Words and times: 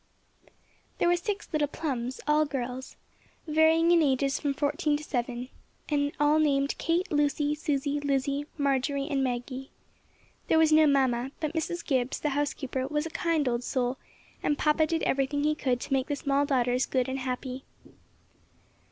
There 0.97 1.07
were 1.07 1.15
six 1.15 1.47
little 1.53 1.67
Plums, 1.67 2.19
all 2.27 2.43
girls, 2.43 2.95
varying 3.45 3.91
in 3.91 4.01
ages 4.01 4.39
from 4.39 4.55
fourteen 4.55 4.97
to 4.97 5.03
seven, 5.03 5.49
and 5.89 6.11
named 6.19 6.73
Kate, 6.79 7.11
Lucy, 7.11 7.53
Susy, 7.53 7.99
Lizzy, 7.99 8.47
Marjory 8.57 9.05
and 9.07 9.23
Maggie. 9.23 9.69
There 10.47 10.57
was 10.57 10.71
no 10.71 10.87
mamma, 10.87 11.29
but 11.39 11.53
Mrs. 11.53 11.85
Gibbs, 11.85 12.19
the 12.19 12.29
housekeeper, 12.29 12.87
was 12.87 13.05
a 13.05 13.11
kind 13.11 13.47
old 13.47 13.63
soul, 13.63 13.99
and 14.41 14.57
papa 14.57 14.87
did 14.87 15.03
everything 15.03 15.43
he 15.43 15.53
could 15.53 15.79
to 15.81 15.93
make 15.93 16.07
the 16.07 16.15
small 16.15 16.47
daughters 16.47 16.87
good 16.87 17.07
and 17.07 17.19
happy. 17.19 17.63